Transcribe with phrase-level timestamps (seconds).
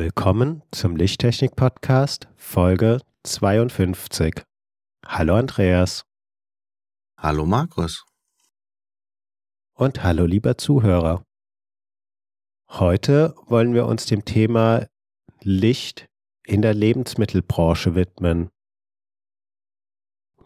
[0.00, 4.42] Willkommen zum Lichttechnik-Podcast, Folge 52.
[5.04, 6.06] Hallo Andreas.
[7.18, 8.06] Hallo Markus.
[9.74, 11.22] Und hallo lieber Zuhörer.
[12.70, 14.86] Heute wollen wir uns dem Thema
[15.42, 16.06] Licht
[16.46, 18.48] in der Lebensmittelbranche widmen.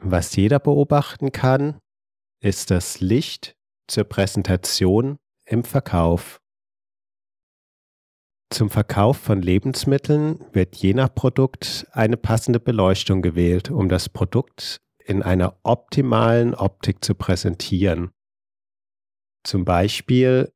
[0.00, 1.78] Was jeder beobachten kann,
[2.40, 3.54] ist das Licht
[3.86, 6.40] zur Präsentation im Verkauf.
[8.54, 14.80] Zum Verkauf von Lebensmitteln wird je nach Produkt eine passende Beleuchtung gewählt, um das Produkt
[15.04, 18.12] in einer optimalen Optik zu präsentieren.
[19.42, 20.52] Zum Beispiel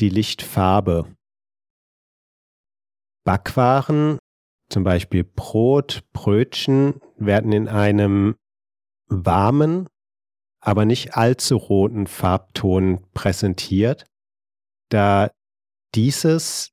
[0.00, 1.14] die Lichtfarbe.
[3.24, 4.18] Backwaren,
[4.70, 8.36] zum Beispiel Brot, Brötchen, werden in einem
[9.08, 9.86] warmen,
[10.60, 14.06] aber nicht allzu roten Farbton präsentiert,
[14.88, 15.30] da
[15.94, 16.72] dieses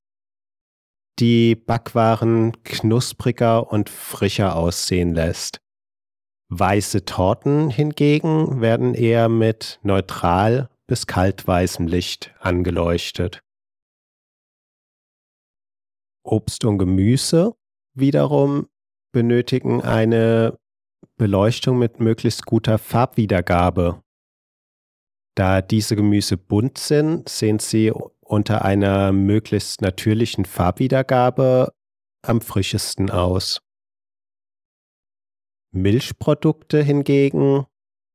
[1.19, 5.59] die Backwaren knuspriger und frischer aussehen lässt.
[6.49, 13.41] Weiße Torten hingegen werden eher mit neutral bis kaltweißem Licht angeleuchtet.
[16.23, 17.55] Obst und Gemüse
[17.95, 18.67] wiederum
[19.11, 20.57] benötigen eine
[21.17, 24.01] Beleuchtung mit möglichst guter Farbwiedergabe.
[25.35, 27.91] Da diese Gemüse bunt sind, sehen sie
[28.23, 31.73] unter einer möglichst natürlichen Farbwiedergabe
[32.21, 33.59] am frischesten aus.
[35.71, 37.65] Milchprodukte hingegen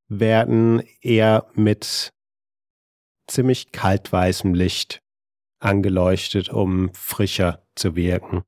[0.08, 2.12] werden eher mit
[3.28, 5.02] ziemlich kaltweißem Licht
[5.60, 8.42] angeleuchtet, um frischer zu wirken.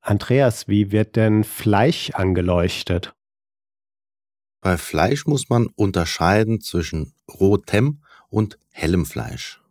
[0.00, 3.14] Andreas, wie wird denn Fleisch angeleuchtet?
[4.60, 9.63] Bei Fleisch muss man unterscheiden zwischen rotem und hellem Fleisch.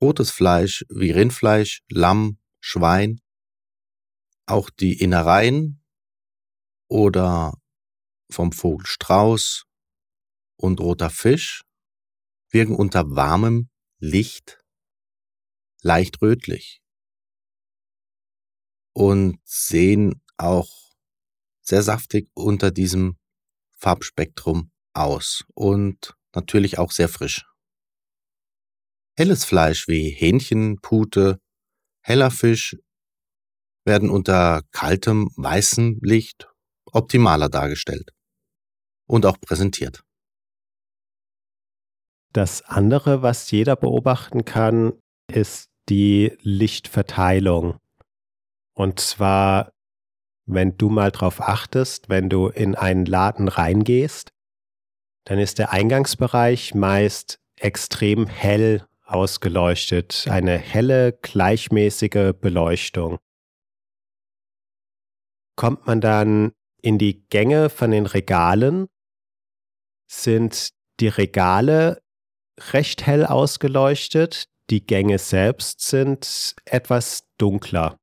[0.00, 3.20] Rotes Fleisch wie Rindfleisch, Lamm, Schwein,
[4.46, 5.82] auch die Innereien
[6.88, 7.54] oder
[8.30, 9.64] vom Vogel Strauß
[10.56, 11.62] und roter Fisch
[12.50, 13.68] wirken unter warmem
[13.98, 14.58] Licht
[15.82, 16.80] leicht rötlich
[18.92, 20.68] und sehen auch
[21.60, 23.16] sehr saftig unter diesem
[23.78, 27.49] Farbspektrum aus und natürlich auch sehr frisch.
[29.20, 31.42] Helles Fleisch wie Hähnchen, Pute,
[32.00, 32.78] heller Fisch
[33.84, 36.48] werden unter kaltem weißem Licht
[36.90, 38.12] optimaler dargestellt
[39.06, 40.02] und auch präsentiert.
[42.32, 44.94] Das andere, was jeder beobachten kann,
[45.30, 47.76] ist die Lichtverteilung.
[48.74, 49.70] Und zwar,
[50.46, 54.30] wenn du mal drauf achtest, wenn du in einen Laden reingehst,
[55.26, 63.18] dann ist der Eingangsbereich meist extrem hell ausgeleuchtet, eine helle, gleichmäßige Beleuchtung.
[65.56, 68.88] Kommt man dann in die Gänge von den Regalen,
[70.10, 70.70] sind
[71.00, 72.02] die Regale
[72.72, 77.98] recht hell ausgeleuchtet, die Gänge selbst sind etwas dunkler.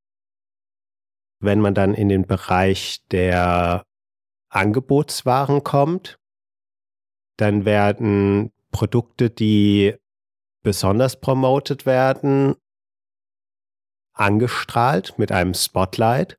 [1.39, 3.83] Wenn man dann in den Bereich der
[4.49, 6.19] Angebotswaren kommt,
[7.37, 9.95] dann werden Produkte, die
[10.67, 12.57] besonders promotet werden,
[14.11, 16.37] angestrahlt mit einem Spotlight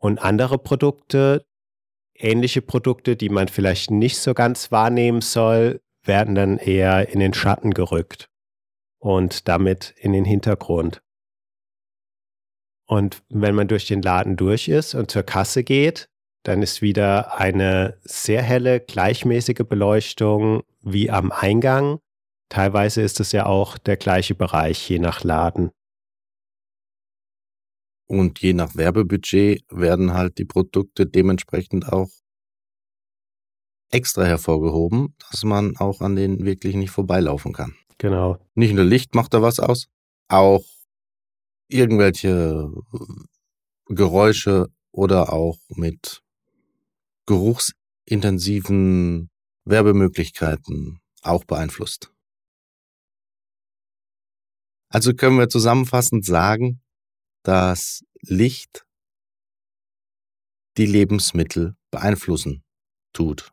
[0.00, 1.46] und andere Produkte,
[2.16, 7.32] ähnliche Produkte, die man vielleicht nicht so ganz wahrnehmen soll, werden dann eher in den
[7.32, 8.28] Schatten gerückt
[8.98, 11.00] und damit in den Hintergrund.
[12.88, 16.08] Und wenn man durch den Laden durch ist und zur Kasse geht,
[16.42, 22.00] dann ist wieder eine sehr helle, gleichmäßige Beleuchtung wie am Eingang.
[22.48, 25.70] Teilweise ist es ja auch der gleiche Bereich, je nach Laden.
[28.06, 32.08] Und je nach Werbebudget werden halt die Produkte dementsprechend auch
[33.90, 37.76] extra hervorgehoben, dass man auch an denen wirklich nicht vorbeilaufen kann.
[37.98, 38.38] Genau.
[38.54, 39.88] Nicht nur Licht macht da was aus,
[40.28, 40.64] auch
[41.68, 42.72] irgendwelche
[43.86, 46.22] Geräusche oder auch mit
[47.26, 49.30] geruchsintensiven
[49.64, 52.12] Werbemöglichkeiten auch beeinflusst.
[54.90, 56.80] Also können wir zusammenfassend sagen,
[57.42, 58.86] dass Licht
[60.76, 62.64] die Lebensmittel beeinflussen
[63.12, 63.52] tut.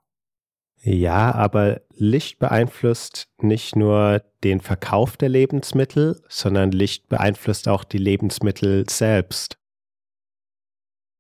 [0.82, 7.98] Ja, aber Licht beeinflusst nicht nur den Verkauf der Lebensmittel, sondern Licht beeinflusst auch die
[7.98, 9.58] Lebensmittel selbst.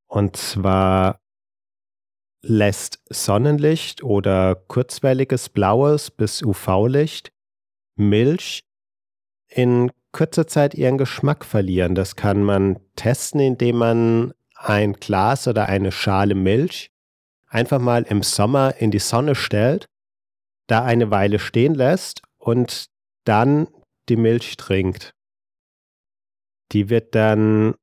[0.07, 1.19] Und zwar
[2.43, 7.33] lässt Sonnenlicht oder kurzwelliges blaues bis UV-Licht
[7.95, 8.63] Milch
[9.47, 11.93] in kurzer Zeit ihren Geschmack verlieren.
[11.93, 16.89] Das kann man testen, indem man ein Glas oder eine Schale Milch
[17.47, 19.87] einfach mal im Sommer in die Sonne stellt,
[20.67, 22.85] da eine Weile stehen lässt und
[23.25, 23.67] dann
[24.07, 25.13] die Milch trinkt.
[26.71, 27.75] Die wird dann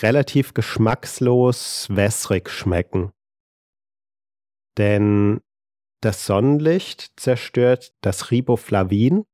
[0.00, 3.12] relativ geschmackslos wässrig schmecken.
[4.78, 5.42] Denn
[6.00, 9.24] das Sonnenlicht zerstört das Riboflavin,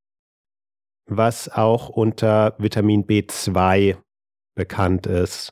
[1.17, 3.97] was auch unter Vitamin B2
[4.55, 5.51] bekannt ist.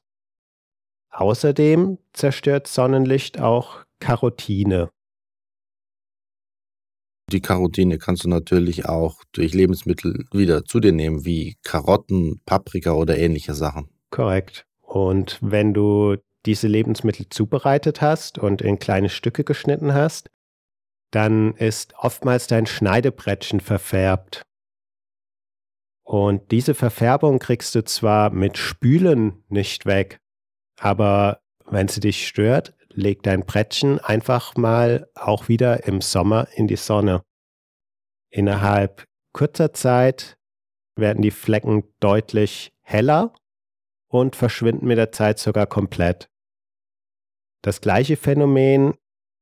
[1.10, 4.90] Außerdem zerstört Sonnenlicht auch Karotine.
[7.30, 12.92] Die Karotine kannst du natürlich auch durch Lebensmittel wieder zu dir nehmen, wie Karotten, Paprika
[12.92, 13.88] oder ähnliche Sachen.
[14.10, 14.66] Korrekt.
[14.80, 16.16] Und wenn du
[16.46, 20.28] diese Lebensmittel zubereitet hast und in kleine Stücke geschnitten hast,
[21.12, 24.42] dann ist oftmals dein Schneidebrettchen verfärbt.
[26.10, 30.18] Und diese Verfärbung kriegst du zwar mit Spülen nicht weg,
[30.80, 36.66] aber wenn sie dich stört, leg dein Brettchen einfach mal auch wieder im Sommer in
[36.66, 37.22] die Sonne.
[38.28, 40.36] Innerhalb kurzer Zeit
[40.96, 43.32] werden die Flecken deutlich heller
[44.08, 46.28] und verschwinden mit der Zeit sogar komplett.
[47.62, 48.94] Das gleiche Phänomen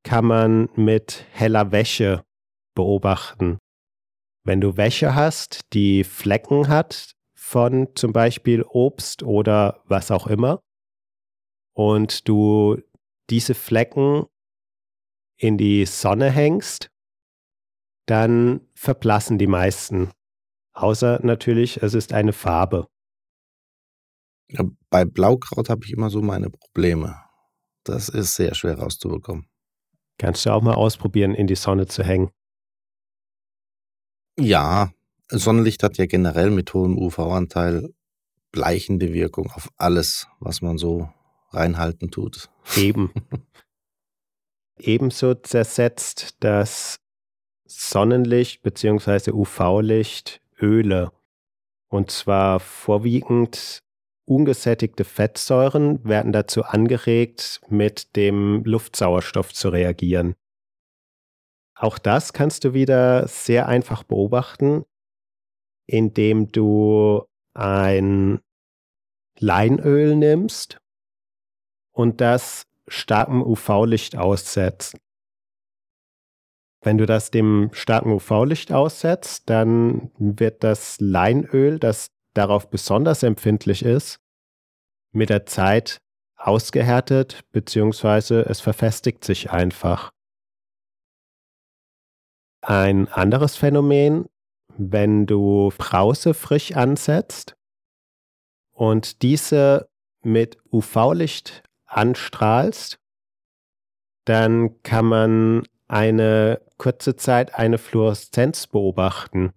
[0.03, 2.23] kann man mit heller Wäsche
[2.75, 3.57] beobachten.
[4.49, 10.63] Wenn du Wäsche hast, die Flecken hat von zum Beispiel Obst oder was auch immer,
[11.73, 12.81] und du
[13.29, 14.25] diese Flecken
[15.37, 16.89] in die Sonne hängst,
[18.07, 20.09] dann verblassen die meisten.
[20.73, 22.87] Außer natürlich, es ist eine Farbe.
[24.47, 27.21] Ja, bei Blaukraut habe ich immer so meine Probleme.
[27.83, 29.47] Das ist sehr schwer rauszubekommen.
[30.17, 32.31] Kannst du auch mal ausprobieren, in die Sonne zu hängen?
[34.39, 34.91] Ja,
[35.29, 37.93] Sonnenlicht hat ja generell mit hohem UV-Anteil
[38.51, 41.09] bleichende Wirkung auf alles, was man so
[41.51, 42.49] reinhalten tut.
[42.77, 43.11] Eben.
[44.79, 46.99] Ebenso zersetzt das
[47.65, 49.31] Sonnenlicht bzw.
[49.31, 51.11] UV-Licht Öle.
[51.89, 53.83] Und zwar vorwiegend
[54.25, 60.35] ungesättigte Fettsäuren werden dazu angeregt, mit dem Luftsauerstoff zu reagieren.
[61.79, 64.83] Auch das kannst du wieder sehr einfach beobachten,
[65.87, 67.23] indem du
[67.53, 68.41] ein
[69.39, 70.81] Leinöl nimmst
[71.93, 74.97] und das starkem UV-Licht aussetzt.
[76.81, 83.83] Wenn du das dem starken UV-Licht aussetzt, dann wird das Leinöl, das darauf besonders empfindlich
[83.83, 84.19] ist,
[85.13, 86.01] mit der Zeit
[86.35, 88.41] ausgehärtet bzw.
[88.41, 90.11] es verfestigt sich einfach.
[92.61, 94.27] Ein anderes Phänomen,
[94.77, 97.55] wenn du Brause frisch ansetzt
[98.71, 99.89] und diese
[100.21, 102.99] mit UV-Licht anstrahlst,
[104.25, 109.53] dann kann man eine kurze Zeit eine Fluoreszenz beobachten.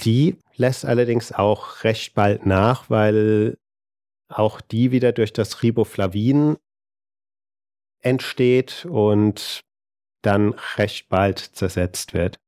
[0.00, 3.58] Die lässt allerdings auch recht bald nach, weil
[4.28, 6.56] auch die wieder durch das Riboflavin
[8.00, 9.62] entsteht und
[10.22, 12.38] dann recht bald zersetzt wird.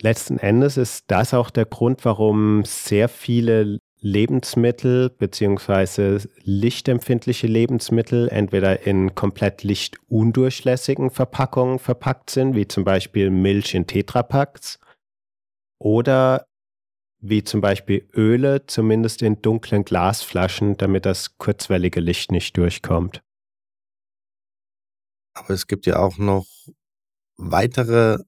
[0.00, 8.86] Letzten Endes ist das auch der Grund, warum sehr viele Lebensmittel beziehungsweise lichtempfindliche Lebensmittel entweder
[8.86, 14.78] in komplett lichtundurchlässigen Verpackungen verpackt sind, wie zum Beispiel Milch in Tetrapacks,
[15.78, 16.46] oder
[17.20, 23.22] wie zum Beispiel Öle, zumindest in dunklen Glasflaschen, damit das kurzwellige Licht nicht durchkommt.
[25.34, 26.46] Aber es gibt ja auch noch
[27.36, 28.18] weitere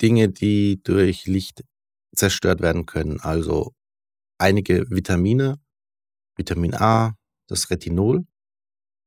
[0.00, 1.62] Dinge, die durch Licht
[2.14, 3.20] zerstört werden können.
[3.20, 3.74] Also
[4.38, 5.60] einige Vitamine,
[6.36, 8.26] Vitamin A, das Retinol,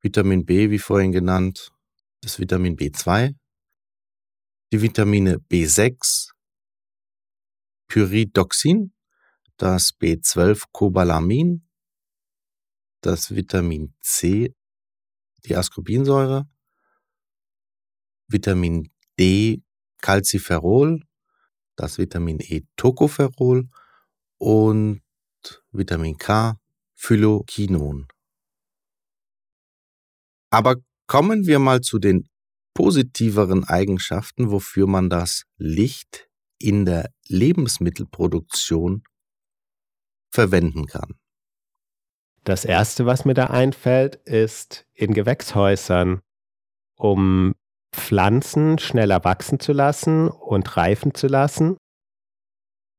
[0.02, 1.72] Vitamin B, wie vorhin genannt,
[2.22, 3.36] das Vitamin B2,
[4.72, 6.32] die Vitamine B6,
[7.88, 8.94] Pyridoxin,
[9.58, 11.68] das B12-Cobalamin,
[13.02, 14.56] das Vitamin C,
[15.46, 16.48] die Ascorbinsäure,
[18.28, 18.90] Vitamin
[19.20, 19.62] D,
[20.02, 21.02] Calciferol,
[21.76, 23.70] das Vitamin E Tocopherol
[24.38, 25.02] und
[25.72, 26.60] Vitamin K
[26.94, 28.08] Phylokinon.
[30.50, 30.76] Aber
[31.08, 32.30] kommen wir mal zu den
[32.74, 36.30] positiveren Eigenschaften, wofür man das Licht
[36.60, 39.04] in der Lebensmittelproduktion
[40.30, 41.16] verwenden kann.
[42.44, 46.22] Das erste, was mir da einfällt, ist in Gewächshäusern,
[46.96, 47.56] um
[47.96, 51.78] Pflanzen schneller wachsen zu lassen und reifen zu lassen.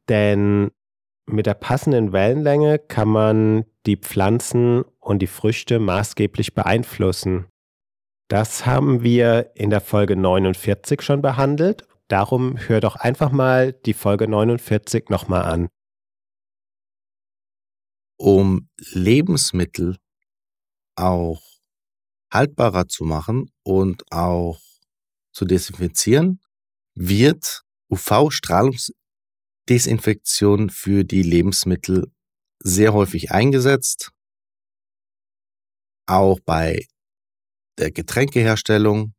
[0.08, 0.70] Denn
[1.26, 7.46] mit der passenden Wellenlänge kann man die Pflanzen und die Früchte maßgeblich beeinflussen.
[8.28, 11.86] Das haben wir in der Folge 49 schon behandelt.
[12.08, 15.68] Darum hör doch einfach mal die Folge 49 nochmal an.
[18.18, 19.96] Um Lebensmittel
[20.96, 21.42] auch
[22.32, 24.60] haltbarer zu machen und auch
[25.36, 26.40] zu desinfizieren,
[26.94, 32.10] wird UV-Strahlungsdesinfektion für die Lebensmittel
[32.58, 34.12] sehr häufig eingesetzt.
[36.06, 36.86] Auch bei
[37.78, 39.12] der Getränkeherstellung,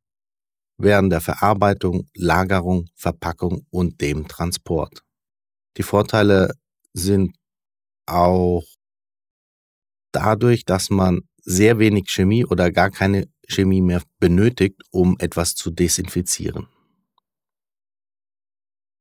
[0.80, 5.04] während der Verarbeitung, Lagerung, Verpackung und dem Transport.
[5.78, 6.56] Die Vorteile
[6.94, 7.38] sind
[8.08, 8.64] auch
[10.12, 15.72] dadurch, dass man sehr wenig Chemie oder gar keine Chemie mehr benötigt, um etwas zu
[15.72, 16.68] desinfizieren.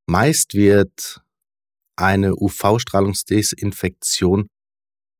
[0.06, 1.20] Meist wird
[1.96, 4.48] eine UV-Strahlungsdesinfektion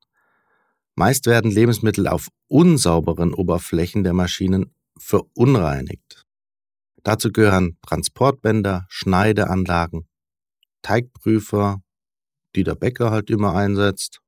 [0.94, 6.24] Meist werden Lebensmittel auf unsauberen Oberflächen der Maschinen verunreinigt.
[7.02, 10.08] Dazu gehören Transportbänder, Schneideanlagen,
[10.82, 11.82] Teigprüfer,
[12.54, 14.20] die der Bäcker halt immer einsetzt,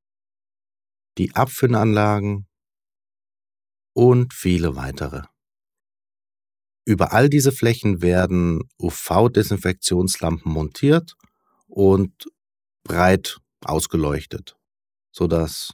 [1.19, 2.49] die Abfünnanlagen
[3.93, 5.23] und viele weitere.
[6.85, 11.15] Über all diese Flächen werden UV-Desinfektionslampen montiert
[11.67, 12.27] und
[12.83, 14.57] breit ausgeleuchtet,
[15.13, 15.73] sodass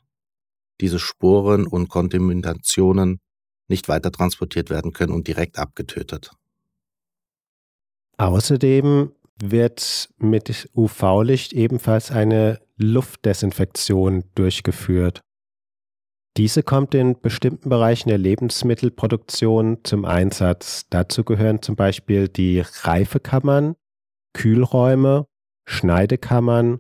[0.81, 3.21] diese Sporen und Kontaminationen
[3.69, 6.31] nicht weiter transportiert werden können und direkt abgetötet.
[8.21, 15.23] Außerdem wird mit UV-Licht ebenfalls eine Luftdesinfektion durchgeführt.
[16.37, 20.85] Diese kommt in bestimmten Bereichen der Lebensmittelproduktion zum Einsatz.
[20.91, 23.75] Dazu gehören zum Beispiel die Reifekammern,
[24.35, 25.25] Kühlräume,
[25.67, 26.79] Schneidekammern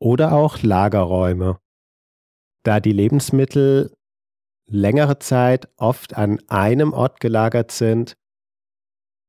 [0.00, 1.58] oder auch Lagerräume.
[2.62, 3.96] Da die Lebensmittel
[4.66, 8.14] längere Zeit oft an einem Ort gelagert sind,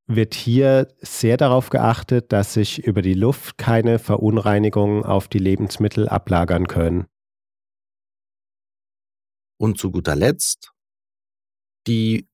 [0.08, 6.10] wird hier sehr darauf geachtet, dass sich über die Luft keine Verunreinigungen auf die Lebensmittel
[6.10, 7.08] ablagern können.
[9.58, 10.72] Und zu guter Letzt
[11.88, 12.28] die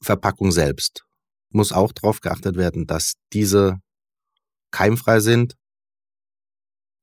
[0.00, 1.04] Verpackung selbst.
[1.50, 3.80] Muss auch darauf geachtet werden, dass diese
[4.70, 5.56] keimfrei sind,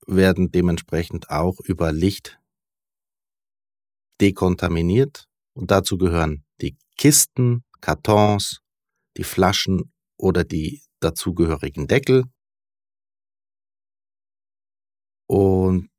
[0.07, 2.39] werden dementsprechend auch über Licht
[4.21, 8.61] dekontaminiert und dazu gehören die Kisten, Kartons,
[9.17, 12.23] die Flaschen oder die dazugehörigen Deckel.
[15.27, 15.89] Und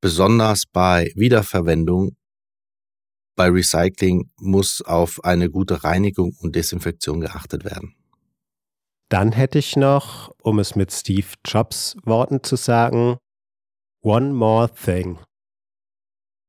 [0.00, 2.16] besonders bei Wiederverwendung,
[3.36, 7.94] bei Recycling muss auf eine gute Reinigung und Desinfektion geachtet werden.
[9.08, 13.18] Dann hätte ich noch, um es mit Steve Jobs Worten zu sagen,
[14.02, 15.18] One More Thing.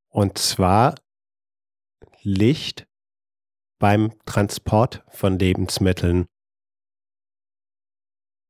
[0.10, 0.96] Und zwar
[2.22, 2.88] Licht
[3.80, 6.26] beim Transport von Lebensmitteln.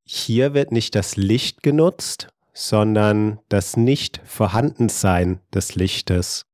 [0.09, 6.45] Hier wird nicht das Licht genutzt, sondern das Nicht-Vorhandensein des Lichtes.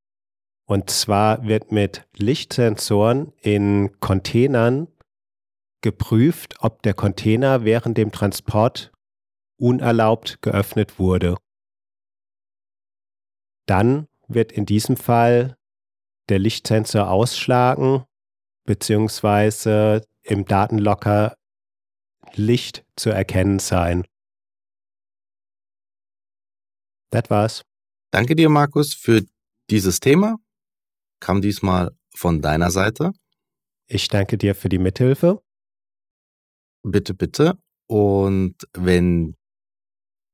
[0.66, 4.88] Und zwar wird mit Lichtsensoren in Containern
[5.82, 8.92] geprüft, ob der Container während dem Transport
[9.58, 11.38] unerlaubt geöffnet wurde.
[13.68, 15.58] Dann wird in diesem Fall
[16.28, 18.06] der Lichtsensor ausschlagen,
[18.66, 21.36] beziehungsweise im Datenlocker
[22.36, 24.06] Licht zu erkennen sein.
[27.12, 27.63] Das war's.
[28.12, 29.24] Danke dir, Markus, für
[29.70, 30.38] dieses Thema.
[31.20, 33.12] Kam diesmal von deiner Seite.
[33.88, 35.42] Ich danke dir für die Mithilfe.
[36.84, 37.58] Bitte, bitte.
[37.88, 39.36] Und wenn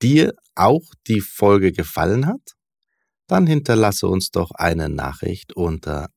[0.01, 2.55] dir auch die Folge gefallen hat,
[3.27, 6.09] dann hinterlasse uns doch eine Nachricht unter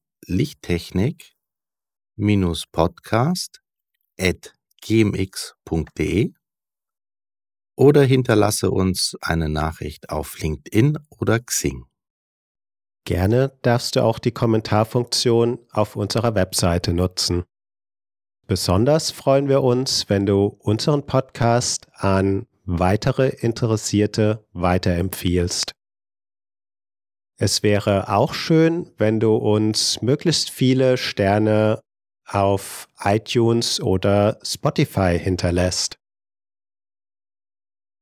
[4.83, 6.33] lichttechnik-podcast.gmx.de
[7.77, 11.87] oder hinterlasse uns eine Nachricht auf LinkedIn oder Xing.
[13.05, 17.45] Gerne darfst du auch die Kommentarfunktion auf unserer Webseite nutzen.
[18.47, 25.73] Besonders freuen wir uns, wenn du unseren Podcast an weitere Interessierte weiterempfiehlst.
[27.39, 31.83] Es wäre auch schön, wenn du uns möglichst viele Sterne
[32.35, 35.99] auf iTunes oder Spotify hinterlässt.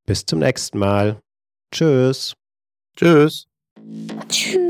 [0.06, 1.20] Bis zum nächsten Mal.
[1.72, 2.34] Tschüss.
[2.96, 3.46] Tschüss.
[4.28, 4.60] Tschüss.